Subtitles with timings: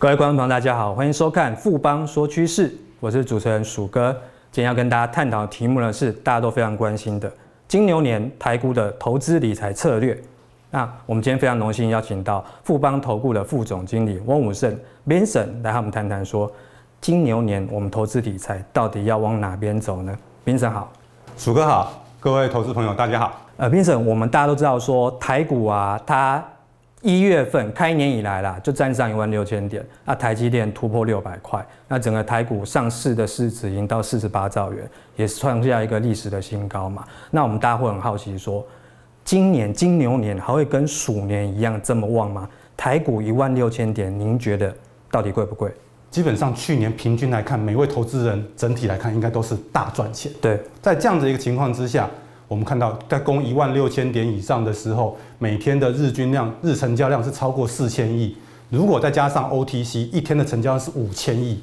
[0.00, 4.10] 各位观众朋友，大家好，欢迎收看富邦说趋势，我是主持人鼠哥。
[4.50, 7.30] 今天要跟大家探讨的题目呢，是大家都非常关心的
[7.68, 10.18] 金牛年台股的投资理财策略。
[10.70, 14.74] 那我们今天非常荣幸邀请到富邦投顾的副总经理翁武胜
[15.06, 16.50] Vincent 来和我们谈谈，说
[17.02, 20.90] 金牛年我们投资理财到底要往哪边走呢？Vincent 好，
[21.36, 23.38] 鼠哥好，各位投资朋友大家好。
[23.58, 26.42] 呃，Vincent，我们大家都知道说台股啊，它
[27.02, 34.86] 一月份开年以来啦，就站上一万六千点，那台积电突破六百块，那整个台股上市的市值已经到四十八兆元，
[35.16, 37.02] 也是创下一个历史的新高嘛。
[37.30, 38.62] 那我们大家会很好奇说，
[39.24, 42.46] 今年金牛年还会跟鼠年一样这么旺吗？
[42.76, 44.74] 台股一万六千点，您觉得
[45.10, 45.72] 到底贵不贵？
[46.10, 50.30] 基本上去年平均来看，每位投资人整体来看应该都是大赚钱。
[50.42, 52.10] 对，在这样的一个情况之下。
[52.50, 58.36] 我们看到，在攻一万六千点以上的时候，每天的日均量、日成交量是超过四千亿。
[58.70, 61.62] 如果再加上 OTC，一天的成交量是五千亿，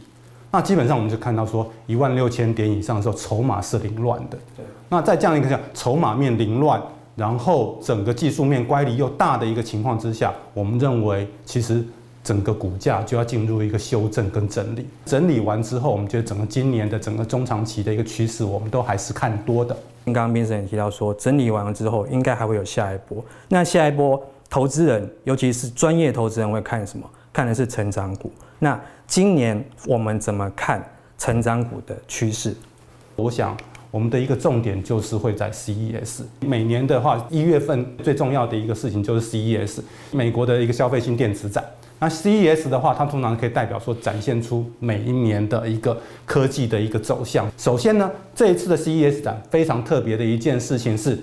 [0.49, 4.37] 那基本上我们就看到说，一万六千点以上的时候，筹码是凌乱的。
[4.55, 4.65] 对。
[4.87, 6.81] 那在这样一个讲，筹码面凌乱，
[7.17, 11.83] 然后整个技术面乖离又大的一个情况之下，我们认为其实
[12.23, 14.87] 整个股价就要进入一个修正跟整理。
[15.05, 19.75] 整理完之后，我们觉得整个今年的整个中长期的一个趋势，我们都还是看多的。
[20.13, 23.23] 刚刚评审也提到说，整理完了之后，应该还会有下一波。
[23.49, 27.09] 那下一波，投资人，尤其是专业投资人会看什么？
[27.33, 28.31] 看的是成长股。
[28.59, 30.83] 那今年我们怎么看
[31.17, 32.55] 成长股的趋势？
[33.15, 33.55] 我想，
[33.91, 36.21] 我们的一个重点就是会在 CES。
[36.41, 39.79] 每年的话，一月份最重要的一个事情就是 CES，
[40.11, 41.63] 美国的一个消费性电子展。
[41.99, 47.49] 那 CES 的话，它通常可以代表说展现出每一年的一个科技的一个走向。
[47.57, 51.17] 首先呢，这一次的 CES 展非常特别的一件事情是，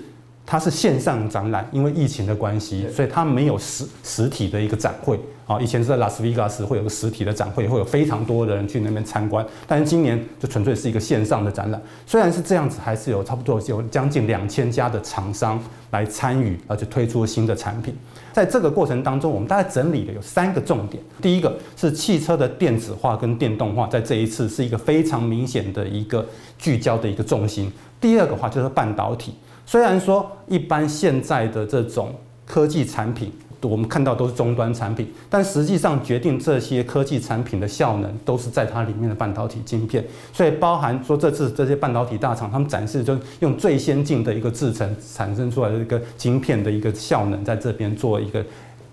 [0.46, 5.18] 它是线上展览，因为疫情的关系，所以它没有实实体的一个展会。
[5.46, 9.44] 啊，以前是在拉斯维加斯会有个实体的展会，会有非常多的人去那边参观。
[9.66, 11.78] 但是今年就纯粹是一个线上的展览。
[12.06, 17.94] 虽然是这样子，还是有差不多有将近两千家的厂商来参与，而且推出了新的产品。
[18.32, 21.02] 在这个过程当中，我们大概整理了有三个重点。
[21.20, 26.26] 第一个是汽车的电子化跟电动化，在这一次是一个非常明显的一个
[26.58, 27.70] 聚焦的一个重心。
[28.00, 29.34] 第二个话就是半导体，
[29.66, 32.14] 虽然说一般现在的这种
[32.46, 33.32] 科技产品。
[33.66, 40.04] 我们看到都是终端产品，但实际上决定这些科技产品的效能都是在它里面的半导体晶片。
[40.34, 48.44] 所以包含说这次这些半导体大厂，他们展示就用最先进的一个制程产生出来的一个晶片的一个效能，在这边做一个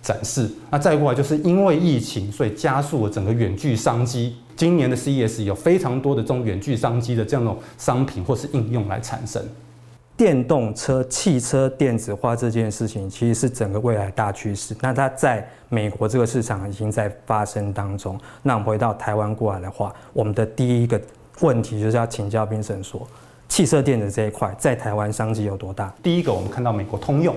[0.02, 0.50] 展示。
[0.70, 4.38] 那再过来就是因为疫情，所以加速了整个远距商机。
[4.56, 9.44] 今年的 CES 有非常多的这种远距商机的这样的商品或是应用来产生。
[10.22, 14.76] 电动车、汽车电子化这件事情，其实是整个未来大趋势。
[14.80, 18.20] 那它在美国这个市场已经在发生当中。
[18.44, 21.02] 那我们回到台湾过来的话，我们的第一个
[21.40, 23.02] 问题就是要请教冰神说，
[23.50, 25.92] 汽车电子这一块在台湾商机有多大？
[26.04, 27.36] 第一个，我们看到美国通用，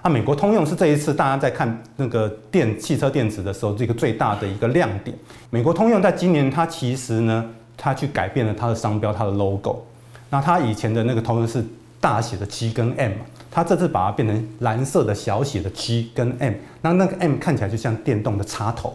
[0.00, 5.18] 啊，美国通用是这一次大家在看那个电汽车电子的时候，这个最大的一个亮点。
[5.50, 7.44] 美国通用在今年，它其实呢，
[7.76, 9.82] 它去改变了它的商标，它的 logo。
[10.30, 11.64] 那它以前的那个通用是。
[12.04, 13.12] 大写的 G 跟 M，
[13.50, 18.94] 它这次把它变成蓝色的小写的 G 跟 M，那那个 M 看起来就像电动的插头，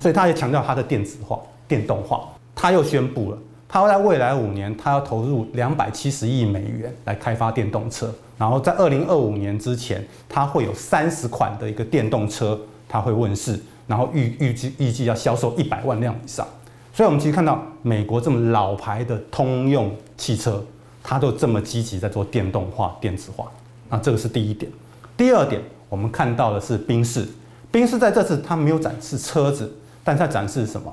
[0.00, 2.28] 所以它也强调它的电子化、电动化。
[2.52, 12.58] 它又宣布了，它会在未来五年，它要投入两百七十亿美元来开发电动车，然后在二零二五年之前，它会有三十款的一个电动车，
[12.88, 16.44] 它会问世，然后预预计预计要销售一百万辆以上。
[16.92, 20.64] 所以，我们其实看到美国这么老牌的通用汽车。
[21.06, 23.52] 它都这么积极在做电动化、电子化，
[23.90, 24.72] 那这个是第一点。
[25.18, 25.60] 第二点，
[25.90, 27.28] 我们看到的是宾士，
[27.70, 29.70] 宾士在这次它没有展示车子，
[30.02, 30.90] 但它展示什么？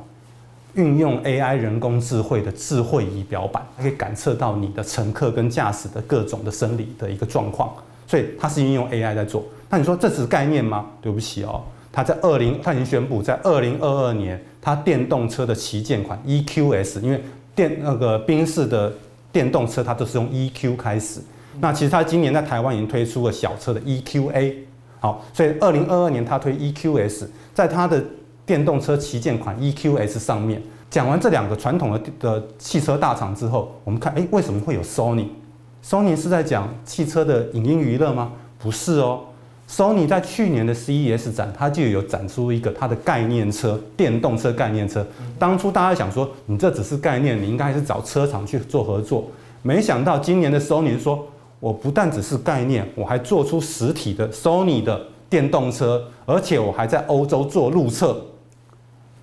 [0.73, 7.73] 运用 AI 人工智慧的智慧仪表板，它可以感测到你的乘客跟驾驶的各种的生理的一个状况，
[8.05, 9.45] 所以它是运用 AI 在做。
[9.69, 10.88] 那你说这只是概念吗？
[11.01, 17.24] 对不起哦，它在二零，它已经宣布在二零二二年，它电动车的旗舰款 EQS，因为
[17.56, 18.91] 电那个宾士的。
[19.31, 21.22] 电动车它都是用 EQ 开始，
[21.60, 24.56] 那其实它今年在台湾已经推出了小车的 EQA，
[25.00, 28.04] 好，所以二零二二年它推 EQS，在它的
[28.45, 38.31] 电动车旗舰款 EQS 上面，讲完这两个传统的的汽车大厂之后，我们看，哎，为什么会有 Sony？Sony 是在讲汽车的影音娱乐吗？
[38.60, 39.22] 不是哦。
[39.71, 45.06] Sony 在去年的 CES 展，它就有展出一个它的概念车，电动车概念车。
[45.39, 49.31] 当初大家想说，你这只是概念，你应该是找车厂去做合作。
[49.62, 51.25] 没想到今年的 Sony 说，
[51.62, 58.21] 我不但只是概念，我还做出实体的 Sony 的电动车，而且我还在欧洲做路测。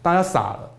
[0.01, 0.71] 大家傻了。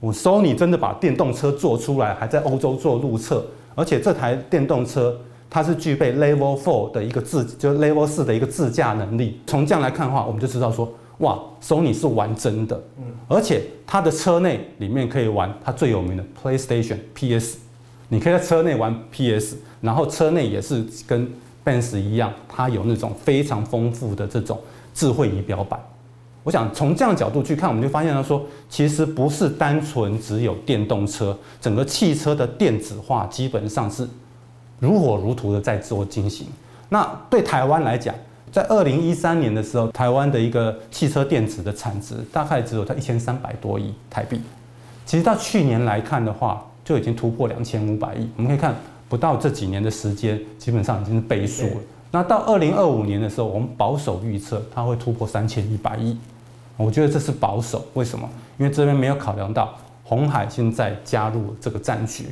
[0.00, 9.40] 我 Sony 真的把电动车做出来，还在欧洲做路测，而且这台电动车它是具备 Level Four 的一个自，就是 Level 四的一个自驾能力。
[9.46, 17.58] 从这样来看的话，我们就知道说，哇，Sony 是玩真的，嗯，而且它的车内里面可以玩它最有名的 PlayStation PS，
[18.08, 21.28] 你可以在车内玩 PS，然后车内也是跟
[21.64, 24.60] Benz 一样，它有那种非常丰富的这种
[24.94, 25.80] 智慧仪表板。
[26.44, 34.08] 我想从这样角度去看，我们就发现他说，其实不是单纯只有电动车，整个汽车的电子化基本上是
[34.80, 36.46] 如火如荼的在做进行。
[36.88, 38.14] 那对台湾来讲，
[38.50, 44.40] 在二零一三年的时候，台湾的一个汽车电子的产值大概只有在一千三百多亿台币。
[45.04, 48.28] 其实到去年来看的话，就已经突破两千五百亿。
[48.36, 48.74] 我们可以看
[49.08, 51.76] 不到这几年的时间，基本上已经是倍数了。
[52.10, 56.16] 那到二零二五年的时候，我们保守预测它会突破三千一百亿。
[56.76, 58.28] 我觉得这是保守，为什么？
[58.56, 59.74] 因为这边没有考量到
[60.04, 62.26] 红海现在加入这个战局，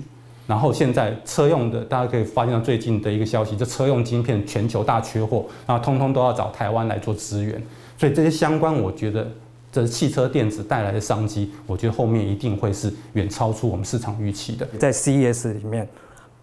[0.46, 7.60] 然后现在车用的，大家可以发现到最近的一个消息，这车用晶片全球大缺货，然后通通都要找台湾来做支援，
[7.98, 9.26] 所以这些相关，我觉得
[9.72, 14.66] 这汽车电子带来的商机，我觉得后面一定会是远超出我们市场预期的。
[14.78, 15.88] 在 CES 里面，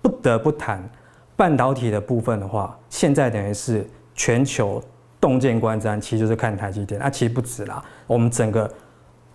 [0.02, 0.88] 不得不谈
[1.36, 4.84] 半导体的部分的话，现在等于是全球。
[5.22, 7.00] 洞见观瞻，其实就是看台积电。
[7.00, 8.70] 那、其实不止啦，我们整个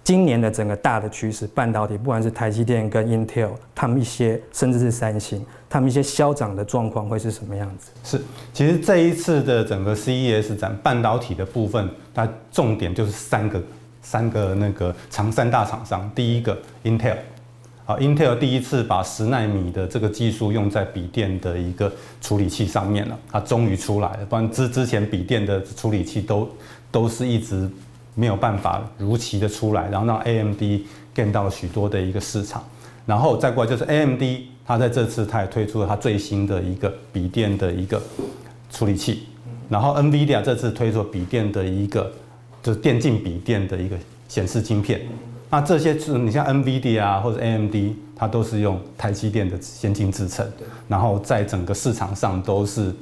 [0.08, 7.90] 今年的整个大的趋势，半导体不管是台积电跟 Intel，他们一些甚至是三星，他们一些消长的状况会是什么样子？
[8.02, 8.24] 是，
[8.54, 13.62] 其实这一次的整个 CES 展，半导体的部分，它重点就是三个
[14.00, 17.18] 三个那个长三大厂商，第一个 Intel。
[17.84, 24.24] 好，Intel 第一次把十奈米的这个技术用在笔电的一个处理器上面了，它终于出来了。
[24.24, 26.48] 不然之之前笔电的处理器都
[26.90, 27.70] 都是一直
[28.18, 30.60] 没有办法如期的出来，然后让 AMD
[31.14, 32.64] gain 到许多的一个市场。
[33.06, 34.22] 然后再过来就是 AMD，
[34.66, 38.02] 它在这次它也推出了它最新的一个笔电的一个
[38.72, 39.28] 处理器。
[39.68, 42.12] 然后 NVIDIA 这次推出了笔电的一个
[42.60, 45.00] 就是电竞笔电的一个显示晶片。
[45.48, 47.74] 那这些是你像 NVIDIA 啊或者 AMD，
[48.16, 50.44] 它都是用台积电的先进制程，
[50.88, 52.92] 然后在整个市场上都是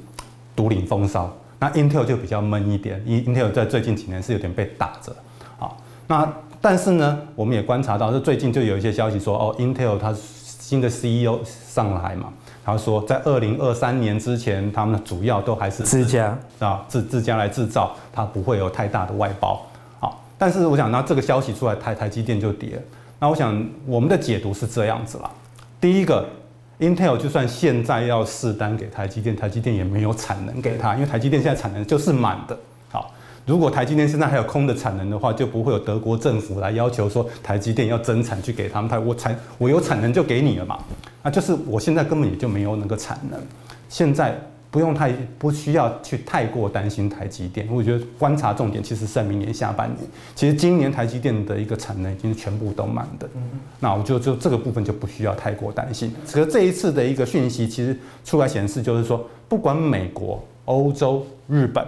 [0.55, 1.35] 独领风骚。
[1.59, 5.15] 那 Intel 就比较闷一点，Intel 在最近几年是有点被打着。
[5.57, 5.77] 好，
[6.07, 6.31] 那
[6.61, 12.31] 但是呢，我们也观察到，就最近就有一些消息说，哦，Intel 它新的 CEO 上来嘛，
[12.63, 19.65] 他说在二零二三年之前，他们主要都还是自家啊自自家来制造，它不会有太大的外包。
[19.99, 22.81] 好但是我想，那这个消息出来，台台积电就跌了。
[23.19, 25.31] 那我想，我们的解读是这样子啦。
[25.81, 26.23] 第一个
[26.79, 32.57] ，Intel 就算现在要试单给台积电，台积电也没有产能给他，因为台积电现在产能就是满的。
[32.89, 33.13] 好，
[33.45, 38.89] 如果台积电现在还有空的产能的话，就不会有德国政府来要求说台积电要增产去给他们。
[38.89, 40.77] 他我产我有产能就给你了嘛。
[41.23, 43.39] 那就是我现在根本也就没有那个产能。
[43.89, 44.39] 现在。
[44.69, 49.99] 不用太不需要去太过担心台积电，我觉得观察重点其实是在明年下半年。
[50.35, 53.29] 其实今年台积电的一个产能已经是全部都满的，
[53.79, 56.13] 那我就就这个部分就不需要太过担心。
[56.31, 61.85] 可是这一次的一个讯息其实出来显示，就是说不管美国、欧洲、日本，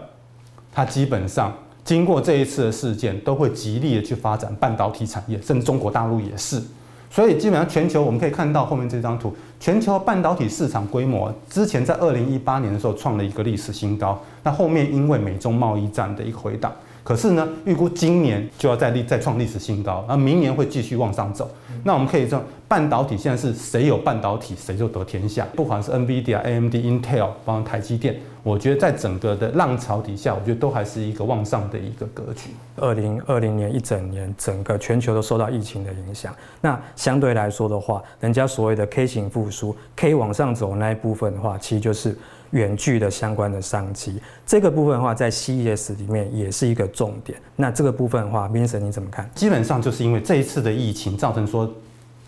[0.71, 1.53] 它基本上
[1.83, 6.61] 经过这一次的事件，都会极力的去发展半导体产业，甚至中国大陆也是。
[7.09, 16.71] 所以基本上全球我们可以看到后面这张图，全球半导体市场规模之前在二零一八年的时候创了一个历史新高，那后面因为美中贸易战的一个回档，
[17.03, 21.49] 可是呢预估今年就要再立再创历史新高，那明年会继续往上走。
[21.83, 28.15] 那我们可以说半导体现在是谁有半导体谁就得天下，不管是 NVIDIA、AMD、Intel，包括台积电。
[28.41, 32.49] 我觉得在整个的浪潮底下，我觉得都还是一个往上的一个格局。
[32.77, 36.33] 二零二零年一整年，整个全球都受到疫情的影响。
[36.61, 42.17] 那相对来说的话，人家所谓的 K 型复苏，K 往上走那一部分的话，其实就是
[42.51, 44.21] 远距的相关的商机。
[44.45, 47.39] 这个部分的话，在 CES 里面也是一个重点。
[47.55, 49.29] 那这个部分的话，Vincent 你怎么看？
[49.35, 51.71] 基本上就是因为这一次的疫情造成说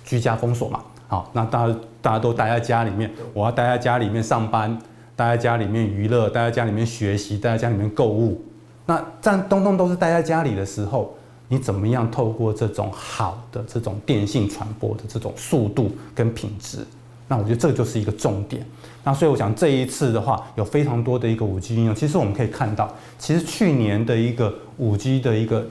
[0.04, 4.78] 居家封锁嘛，好，那大家大家都待在家里面，我要待在家里面上班。
[5.14, 8.44] 待在家里面娱乐，待在家里面学习，待在家里面购物，
[8.88, 11.16] 那这样东东都是待在家里的时候，
[11.48, 16.88] 你怎么样透过这种好的这种电信传播的这种速度跟品质？
[17.32, 18.62] 那我觉得这就是一个重点。
[19.06, 21.96] 那所以我想这一次的话，有非常多的一个五 G 应用。
[21.96, 25.66] 其实我们可以看到，其实去年的一个五 G 的一个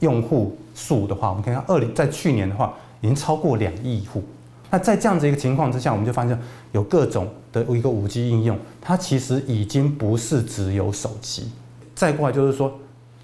[0.00, 4.24] 用户数的话，我们可以看二零在去年的话，已经超过两亿户。
[4.70, 6.36] 那在这样子一个情况之下，我们就发现
[6.72, 11.48] 有各种的一个五 G 应用，它其实已经不是只有手机。
[11.94, 12.72] 再过来就是说，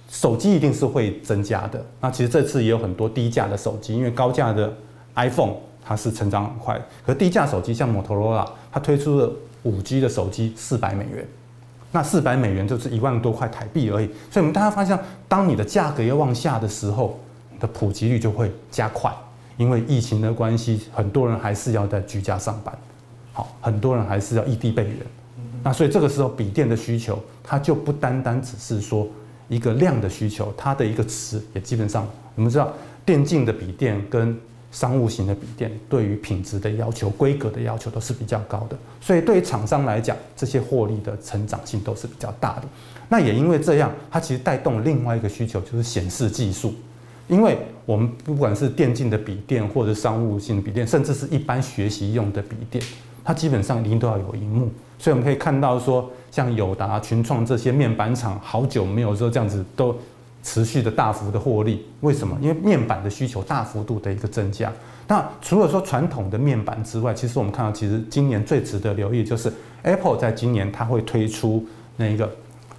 [0.08, 1.84] 手机一定是会增加的。
[2.00, 4.72] 那其实这次也有很多低价的手机，因为高价的
[5.16, 5.54] iPhone
[5.90, 9.28] 它是成长很快，可低价手机像摩托罗拉，它推出了
[9.64, 11.26] 五 G 的手机四百美元，
[11.90, 14.06] 那四百美元就是一万多块台币而已。
[14.30, 17.18] 所以我们大家发现，当你的价格要往下的时候，
[17.52, 19.12] 你的普及率就会加快，
[19.56, 22.72] 因为疫情的关系，很多人还是要在居家上班，
[23.32, 24.98] 好，很多人还是要异地备援。
[25.64, 29.08] 那所以这个时候笔电的需求，它就不单单只是说
[29.48, 32.06] 一个量的需求，它的一个值也基本上，
[32.36, 32.72] 我们知道
[33.04, 34.38] 电竞的笔电跟
[34.70, 42.62] 商务型的笔电对于品质的要求、规格的要求都是比较高的，所以对于厂商来讲，这些获利的成长性都是比较大的。
[43.08, 46.72] 那也因为这样，它其实带动另外一个需求，就是显示技术，
[47.26, 52.84] 因为我们不管是电竞的笔电，或者商务型的笔电，甚至是一般学习用的笔电，
[53.24, 54.70] 它基本上一定都要有荧幕。
[54.96, 59.96] 所以我们可以看到说，像友达、群创这些面板厂，好久没有说这样子都
[60.42, 61.86] 持续的大幅的获利。
[62.00, 62.36] 为什么？
[62.40, 64.72] 因为面板的需求大幅度的一个增加。
[65.06, 71.66] 那除了说传统的面板之外，其实我们看到，其实今年最值得留意就是 Apple 在今年它会推出
[71.96, 72.30] 那一个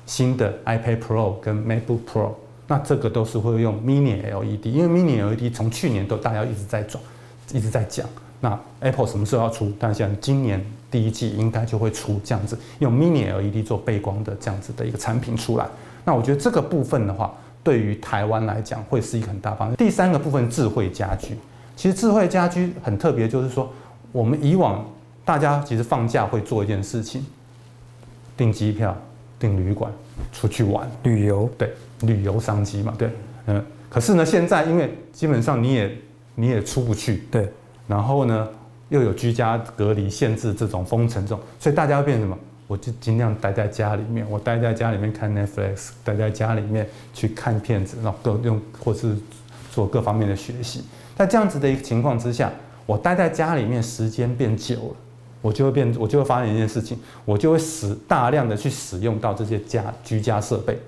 [0.05, 2.31] 新的 iPad Pro 跟 MacBook Pro，
[2.67, 7.03] 那这个都是会用 Mini LED，因为 Mini LED 从去年都大家一直在转，
[7.51, 8.07] 一直在讲。
[8.39, 9.71] 那 Apple 什么时候要出？
[9.77, 15.67] 但像今年第一季应该就会出这样子，用 Mini LED 做背光的这样子的一个产品出来。
[16.03, 17.31] 那我觉得这个部分的话，
[17.63, 19.75] 对于台湾来讲会是一个很大方向。
[19.77, 21.35] 第三个部分，智慧家居，
[21.75, 23.71] 其实智慧家居很特别，就是说
[24.11, 24.85] 我们以往
[25.23, 27.25] 大家其实放假会做一件事情，
[28.35, 28.95] 订机票、
[29.39, 29.91] 订旅馆、
[30.31, 33.09] 出去玩、旅游，对，旅游商机嘛，对，
[33.47, 33.63] 嗯。
[33.89, 35.97] 可是呢，现在因为基本上你也
[36.35, 37.51] 你也出不去，对。
[37.87, 38.47] 然后呢，
[38.87, 42.37] 又有居家隔离限制这种封城这种，所以大家会变成什么？
[42.71, 49.13] 我就尽量待在家里面，我待在家里面看 Netflix，待在家里面去看片子，然后各用或是
[49.69, 50.85] 做各方面的学习。
[51.17, 52.49] 在这样子的一个情况之下，
[52.85, 54.95] 我待在家里面时间变久了，
[55.41, 60.79] 我就会变，我就会发现一件事情，我就会使大量的去使用到这些家居家设备，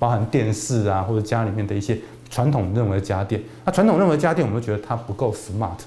[0.00, 1.96] 包含电视啊，或者家里面的一些
[2.30, 3.40] 传统认为的家电。
[3.64, 5.78] 那传统认为家电，我们觉得它不够 smart。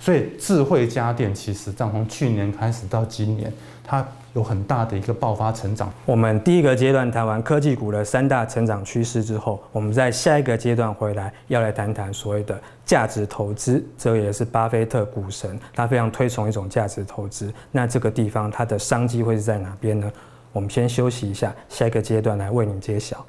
[0.00, 3.52] 所以智慧家电其实从去年开始到今年，
[3.84, 5.92] 它有很大的一个爆发成长。
[6.06, 13.84] 我们第一个阶段谈完科技股的三大成长趋势之后，我们在下一个阶段回来要来谈谈所谓的价值投资。
[13.98, 17.52] 这也是巴菲特股神，他非常推崇一种价值投资。
[17.70, 20.10] 那这个地方它的商机会是在哪边呢？
[20.52, 23.26] 我们先休息一下，下一个阶段来为您揭晓。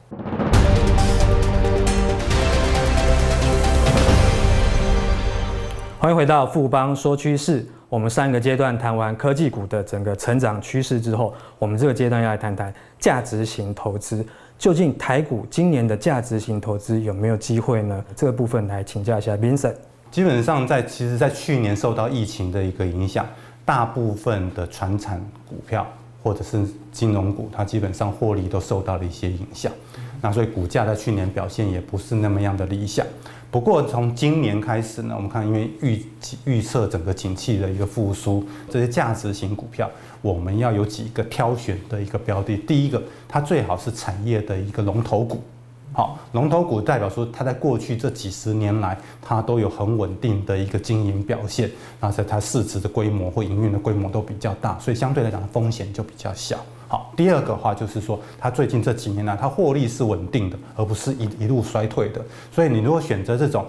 [6.00, 7.66] 欢迎回到富邦说趋势。
[7.94, 14.26] 我们上一个阶段谈完科技股的整个成长趋势之后，我们这个阶段要来谈谈价值型投资。
[14.58, 18.04] 究竟台股今年的价值型投资有没有机会呢？
[18.16, 19.76] 这个部分来请教一下 Vincent。
[20.10, 23.28] 基本上在其实，在去年受到疫情的一个影响，
[23.64, 25.86] 大部分的传产股票
[26.24, 29.72] 或者是金融股，它基本上获利都受到了一些影响。
[30.24, 33.06] 那所以股价在去年表现也不是那么样的理想。
[33.52, 36.02] 不过从今年开始呢，我们看因为预
[36.46, 42.56] 预测整个景气的一个复苏，这些价值型股票，我们要有几个挑选的一个标的。
[42.56, 45.44] 第一个，它最好是产业的一个龙头股。
[45.92, 56.58] 好，龙头股代表说它在过去这几十年来，它都有很稳定的一个经营表现，那在它市值的规模或营运的规模都比较大，所以相对来讲风险就比较小。
[56.94, 62.24] 好，第二个话就是说，它最近这几年呢，它获利是稳定的，而不是一一路衰退的。
[62.52, 63.66] 所以你如果选择这种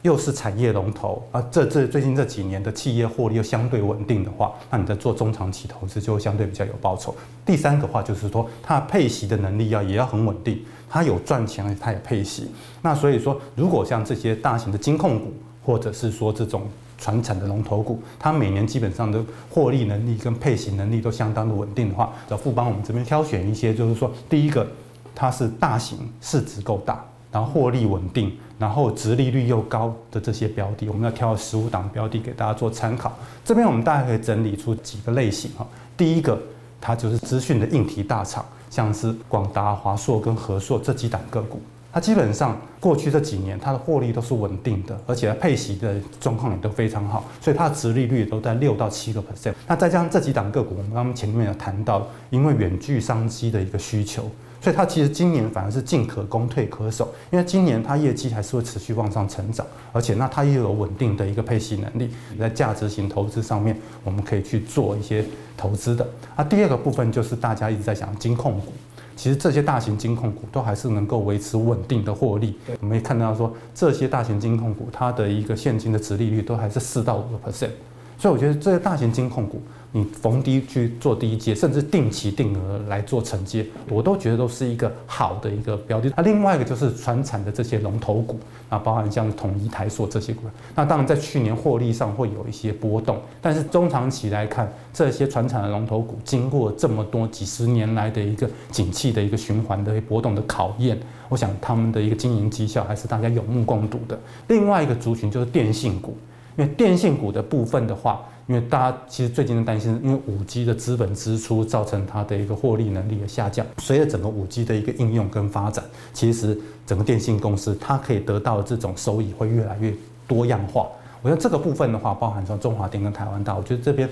[0.00, 7.14] 又是产业龙头啊，这这最近这几年的企业获利又相对稳定的话，那你在做中长期投资就相对比较有报酬。
[7.44, 12.50] 第三个话就是说，它配息的能力要也要很稳定，它有赚钱，它也配息。
[12.80, 16.62] 那所以说，如果像这些大型的金控股，或者是说这种。
[17.04, 24.66] 传产的龙头股，它每年基本上的获利能力跟配型能力都相当的稳定的话，找富邦我们这边挑选一些，就是说，第一个
[25.14, 33.12] 它是大型市值够大，然后获利稳定，然后殖利率又高的这些标的，我们要挑十五档标的给大家做参考。
[33.44, 35.66] 这边我们大概可以整理出几个类型哈。
[35.98, 36.40] 第一个，
[36.80, 41.60] 它就是资讯的硬体大厂，像是广达、华硕跟和硕这几档个股。
[41.94, 49.54] 它基本上过去这几年，它的获利都是稳定的，而且它配息的状况也都非常好，所以它的殖利率都在六到七个 percent。
[49.68, 54.28] 那再加上这几档个股，我们刚刚前面有谈到，因为远距商机的一个需求，
[54.60, 65.24] 所以它其实今年反而是进可攻退可守，因为今年它业绩还是会持续往上成长，而且那它又有稳定的一个配息能力，在价值型投资上面，我们可以去做一些
[65.56, 66.04] 投资的。
[66.36, 68.72] 那第二个部分就是大家一直在讲金控股。
[69.16, 72.58] 其实这些大型金控股都还是能够维持稳定的获利。
[72.80, 77.70] 我们也看到说，这些大型金控股它的一个现金的值利率都还是四到五个 percent，
[78.18, 79.60] 所以我觉得这些大型金控股。
[79.96, 86.12] 你逢低去做低接，甚至定期定额来做承接，我都觉得都是一个好的一个标的。
[86.16, 88.36] 那另外一个就是传产的这些龙头股，
[88.68, 90.42] 啊，包含像统一、台塑这些股。
[90.74, 104.18] 那当然在去年获利上会有一些波动，但是中长期来看，这些传产的龙头股经过这么多几十年来的一个景气的一个循环的波动的考验，我想他们的一个经营绩效还是大家有目共睹的。
[104.48, 106.16] 另外一个族群就是电信股，
[106.56, 108.24] 因为电信股的部分的话。
[108.46, 113.66] 因为大家其实最近的担心，因为五 G 的资本支出造成它的一个获利能力的下降。
[113.78, 115.82] 随着整个五 G 的一个应用跟发展，
[116.12, 116.54] 其实
[116.86, 119.94] 整个电信公司它可以得到的这种收益会越来越
[120.28, 120.86] 多样化。
[121.22, 124.06] 我觉得这个部分的话，包含说中华电跟台湾大，我觉得这边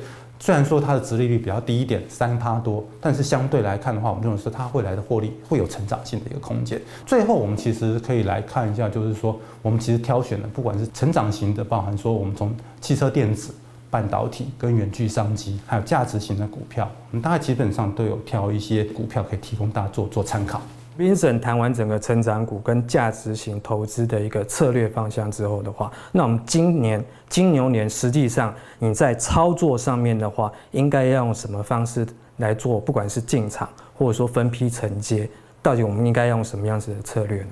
[0.44, 6.82] 虽然说它的殖利率比较低一点，三趴多，但是相对来看的话，我们认为说它未来的获利会有成长性的一个空间。
[7.06, 13.54] 最后，我们其实可以来看一下，就是说我们其实挑选的不管是成长型的，包含说我们从汽车电子。
[13.88, 20.62] 半导体跟远距商机，还有价值型的股票，我们大概基本上都有挑一些股票可以提供大家做做参考。
[20.98, 32.06] Vincent 谈完整个成长股跟价值型投资的一个策略方向之后的话，那我们今年金牛年实际上你在操作上面的话，应该要用什么方式
[32.36, 32.78] 来做？
[32.78, 35.28] 不管是进场或者说分批承接，
[35.62, 37.48] 到底我们应该用什么样子的策略呢？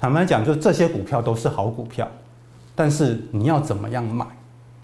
[0.00, 2.08] 坦白讲，就这些股票都是好股票，
[2.76, 4.24] 但是你要怎么样买？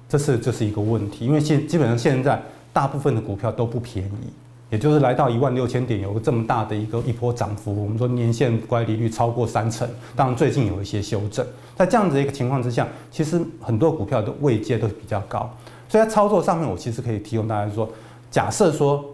[0.09, 4.33] 这是这是一个问题，因为现基本上现在大部分的股票都不便宜，
[4.71, 11.45] 也就是来到一万六千点，有个这么大的一个一波涨幅，我们说年限乖离率超过三成，当然最近有一些修正，
[11.77, 15.53] 在这样子一个情况之下，其实很多股票的位阶都比较高，
[15.89, 17.91] 所以在操作上面，我其实可以提供大家说，
[18.31, 19.05] 假设说，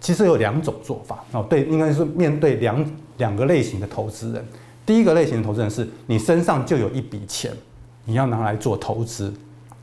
[0.00, 4.44] 其实有两种做法哦，对，应该是面对两两个类型的投资人，
[4.84, 7.50] 第一个类型的投资人是你身上就有一笔钱，
[8.04, 9.34] 你要拿来做投资。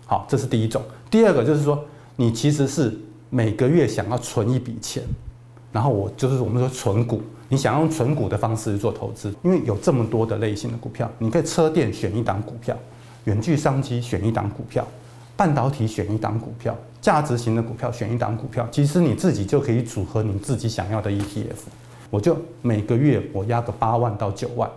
[0.06, 0.82] 好，这是第一种。
[1.10, 1.84] 第二个就是说，
[2.16, 2.94] 你其实是
[3.34, 5.02] 每个月想要存一笔钱，
[5.72, 7.19] 然后我就是我们说存股，
[7.50, 12.78] 你想要用存股的方式做投资，因为有这么多的类型的股票，你可以车电选一档股票，
[13.24, 14.88] 远距商机选一档股票，
[15.36, 21.63] 半导体选一档股票，价值型的股票选一档股票，其实你自己就可以组合你自己想要的 ETF。
[22.12, 24.69] 我就每个月我压个八万到九万，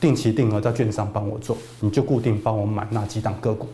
[0.00, 3.68] 定期定额在券商帮我做，你就固定帮我买那几档个股。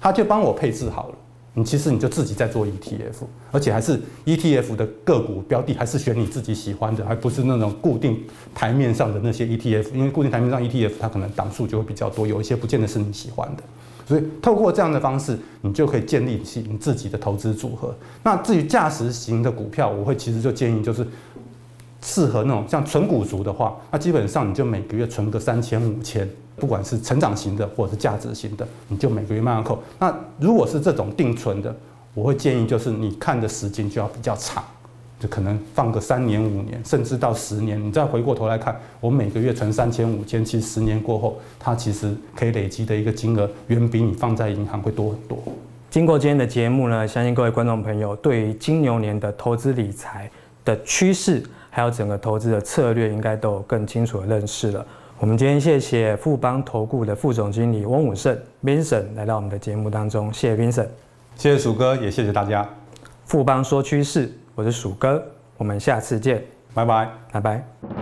[0.00, 1.14] 他就帮我配置好了，
[1.54, 8.18] 你其实你就自己在做 ETF，而且还是 ETF 的个股标的，还是选你自己喜欢的，还不是那种固定
[8.54, 13.62] 台面上的那些 ETF，因为固定台面上 ETF 它可能档数就会比较多，有一些不见得是你喜欢的，
[14.06, 17.94] 所以透过这样的方式，你就可以建立起你自己的投资组合。
[18.22, 21.06] 那至于价值型的股票，我会其实就建议就是
[22.00, 26.26] 适合那种像存股族的话，那基本上你就每个月存个三千五千。
[26.56, 29.82] 不管是成长型的或者是价值型的，你就每个月慢慢扣。
[29.98, 31.74] 那如果是这种定存的，
[32.14, 34.62] 我会建议就是你看的时间就要比较长，
[35.18, 37.82] 就可能放个三年、五年，甚至到十年。
[37.82, 45.38] 你再回过头来看，我每个月存三千、五千，其实十年过后，它其实可以累积的一个金额，远比你放在银行会多很多。
[45.90, 50.30] 经过今天的节目呢，相信各位观众朋友对于金牛年的投资理财
[50.64, 54.86] 的趋势，还有整个投资的策略，应该都有更清楚的认识了。
[55.22, 60.88] 我们今天谢谢富邦投顾的副总经理翁武胜 Vincent 来到我们的节目当中，谢谢 Vincent，
[61.36, 62.68] 谢谢鼠哥，也谢谢大家。
[63.24, 65.24] 富邦说趋势，我是鼠哥，
[65.58, 66.42] 我们下次见，
[66.74, 68.01] 拜拜，拜拜。